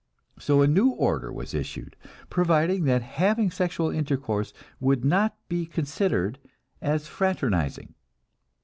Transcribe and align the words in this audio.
So 0.39 0.63
a 0.63 0.67
new 0.67 0.89
order 0.89 1.31
was 1.31 1.53
issued, 1.53 1.95
providing 2.27 2.85
that 2.85 3.03
having 3.03 3.51
sexual 3.51 3.91
intercourse 3.91 4.51
would 4.79 5.05
not 5.05 5.37
be 5.47 5.67
considered 5.67 6.39
as 6.81 7.05
"fraternizing." 7.07 7.93